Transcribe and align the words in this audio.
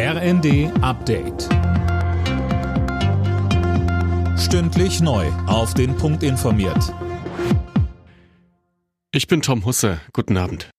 RND 0.00 0.70
Update. 0.80 1.48
Stündlich 4.38 5.00
neu. 5.00 5.26
Auf 5.48 5.74
den 5.74 5.96
Punkt 5.96 6.22
informiert. 6.22 6.94
Ich 9.10 9.26
bin 9.26 9.42
Tom 9.42 9.64
Husse. 9.64 10.00
Guten 10.12 10.36
Abend. 10.36 10.70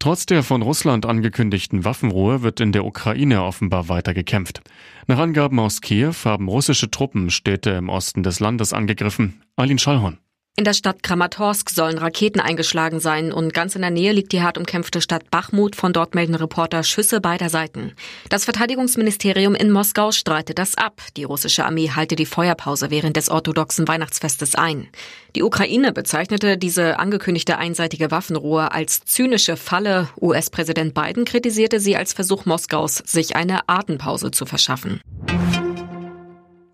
Trotz 0.00 0.26
der 0.26 0.42
von 0.42 0.62
Russland 0.62 1.06
angekündigten 1.06 1.84
Waffenruhe 1.84 2.42
wird 2.42 2.58
in 2.58 2.72
der 2.72 2.84
Ukraine 2.84 3.44
offenbar 3.44 3.88
weiter 3.88 4.14
gekämpft. 4.14 4.62
Nach 5.06 5.20
Angaben 5.20 5.60
aus 5.60 5.80
Kiew 5.80 6.14
haben 6.24 6.48
russische 6.48 6.90
Truppen 6.90 7.30
Städte 7.30 7.70
im 7.70 7.88
Osten 7.88 8.24
des 8.24 8.40
Landes 8.40 8.72
angegriffen. 8.72 9.44
Eileen 9.54 9.78
Schallhorn. 9.78 10.18
In 10.58 10.64
der 10.64 10.72
Stadt 10.72 11.02
Kramatorsk 11.02 11.68
sollen 11.68 11.98
Raketen 11.98 12.40
eingeschlagen 12.40 12.98
sein 12.98 13.30
und 13.30 13.52
ganz 13.52 13.74
in 13.74 13.82
der 13.82 13.90
Nähe 13.90 14.12
liegt 14.12 14.32
die 14.32 14.40
hart 14.40 14.56
umkämpfte 14.56 15.02
Stadt 15.02 15.30
Bachmut. 15.30 15.76
Von 15.76 15.92
dort 15.92 16.14
melden 16.14 16.34
Reporter 16.34 16.82
Schüsse 16.82 17.20
beider 17.20 17.50
Seiten. 17.50 17.92
Das 18.30 18.46
Verteidigungsministerium 18.46 19.54
in 19.54 19.70
Moskau 19.70 20.12
streitet 20.12 20.58
das 20.58 20.74
ab. 20.74 21.02
Die 21.18 21.24
russische 21.24 21.66
Armee 21.66 21.90
halte 21.90 22.16
die 22.16 22.24
Feuerpause 22.24 22.88
während 22.88 23.18
des 23.18 23.28
orthodoxen 23.28 23.86
Weihnachtsfestes 23.86 24.54
ein. 24.54 24.88
Die 25.34 25.42
Ukraine 25.42 25.92
bezeichnete 25.92 26.56
diese 26.56 26.98
angekündigte 26.98 27.58
einseitige 27.58 28.10
Waffenruhe 28.10 28.72
als 28.72 29.04
zynische 29.04 29.58
Falle. 29.58 30.08
US-Präsident 30.18 30.94
Biden 30.94 31.26
kritisierte 31.26 31.80
sie 31.80 31.96
als 31.96 32.14
Versuch 32.14 32.46
Moskaus, 32.46 33.02
sich 33.04 33.36
eine 33.36 33.68
Atempause 33.68 34.30
zu 34.30 34.46
verschaffen. 34.46 35.02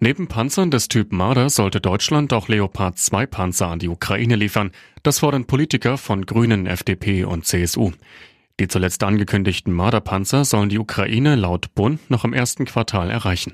Neben 0.03 0.27
Panzern 0.27 0.73
des 0.73 0.89
Typ 0.89 1.13
Marder 1.13 1.49
sollte 1.49 1.81
Deutschland 1.81 2.33
auch 2.33 2.49
Leopard 2.49 2.99
2 2.99 3.25
Panzer 3.27 3.69
an 3.69 3.79
die 3.79 3.89
Ukraine 3.89 4.35
liefern. 4.35 4.73
Das 5.05 5.21
fordern 5.21 5.45
Politiker 5.45 5.97
von 5.97 6.27
Grünen, 6.27 6.67
FDP 6.67 7.23
und 7.23 7.47
CSU. 7.47 7.93
Die 8.59 8.67
zuletzt 8.67 9.05
angekündigten 9.05 9.73
Marder-Panzer 9.73 10.45
sollen 10.45 10.71
die 10.71 10.81
Ukraine 10.81 11.37
laut 11.37 11.73
Bund 11.77 12.11
noch 12.11 12.25
im 12.25 12.33
ersten 12.33 12.65
Quartal 12.65 13.11
erreichen. 13.11 13.53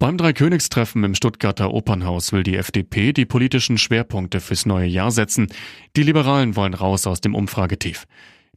Beim 0.00 0.16
Dreikönigstreffen 0.16 1.04
im 1.04 1.14
Stuttgarter 1.14 1.72
Opernhaus 1.72 2.32
will 2.32 2.42
die 2.42 2.56
FDP 2.56 3.12
die 3.12 3.26
politischen 3.26 3.78
Schwerpunkte 3.78 4.40
fürs 4.40 4.66
neue 4.66 4.88
Jahr 4.88 5.12
setzen. 5.12 5.46
Die 5.94 6.02
Liberalen 6.02 6.56
wollen 6.56 6.74
raus 6.74 7.06
aus 7.06 7.20
dem 7.20 7.36
Umfragetief. 7.36 8.04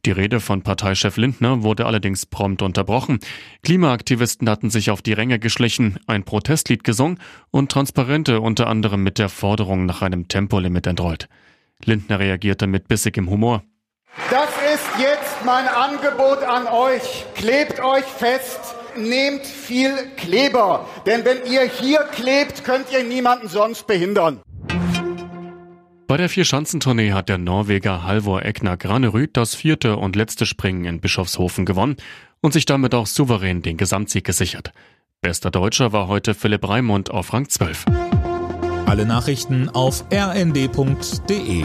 Die 0.04 0.10
Rede 0.10 0.40
von 0.40 0.60
Parteichef 0.60 1.16
Lindner 1.16 1.62
wurde 1.62 1.86
allerdings 1.86 2.26
prompt 2.26 2.60
unterbrochen. 2.60 3.20
Klimaaktivisten 3.62 4.50
hatten 4.50 4.68
sich 4.68 4.90
auf 4.90 5.00
die 5.00 5.14
Ränge 5.14 5.38
geschlichen, 5.38 5.98
ein 6.06 6.24
Protestlied 6.24 6.84
gesungen 6.84 7.18
und 7.50 7.72
Transparente 7.72 8.42
unter 8.42 8.66
anderem 8.66 9.02
mit 9.02 9.18
der 9.18 9.30
Forderung 9.30 9.86
nach 9.86 10.02
einem 10.02 10.28
Tempolimit 10.28 10.86
entrollt. 10.86 11.28
Lindner 11.84 12.18
reagierte 12.18 12.66
mit 12.66 12.86
bissigem 12.86 13.30
Humor. 13.30 13.62
Das 14.30 14.50
ist 14.74 14.88
jetzt 14.98 15.44
mein 15.46 15.66
Angebot 15.66 16.42
an 16.42 16.66
euch. 16.66 17.24
Klebt 17.34 17.80
euch 17.80 18.04
fest, 18.04 18.74
nehmt 18.96 19.46
viel 19.46 19.92
Kleber. 20.16 20.86
Denn 21.06 21.24
wenn 21.24 21.50
ihr 21.50 21.62
hier 21.62 22.00
klebt, 22.12 22.62
könnt 22.62 22.92
ihr 22.92 23.04
niemanden 23.04 23.48
sonst 23.48 23.86
behindern. 23.86 24.40
Bei 26.14 26.18
der 26.18 26.28
Vierschanzentournee 26.28 27.10
hat 27.10 27.28
der 27.28 27.38
Norweger 27.38 28.04
Halvor 28.04 28.44
Egner 28.44 28.76
Granerüd 28.76 29.36
das 29.36 29.56
vierte 29.56 29.96
und 29.96 30.14
letzte 30.14 30.46
Springen 30.46 30.84
in 30.84 31.00
Bischofshofen 31.00 31.64
gewonnen 31.64 31.96
und 32.40 32.52
sich 32.52 32.66
damit 32.66 32.94
auch 32.94 33.08
souverän 33.08 33.62
den 33.62 33.76
Gesamtsieg 33.76 34.22
gesichert. 34.22 34.70
Bester 35.22 35.50
Deutscher 35.50 35.92
war 35.92 36.06
heute 36.06 36.34
Philipp 36.34 36.68
Raimund 36.68 37.10
auf 37.10 37.32
Rang 37.32 37.48
12. 37.48 37.86
Alle 38.86 39.06
Nachrichten 39.06 39.68
auf 39.68 40.04
rnd.de 40.12 41.64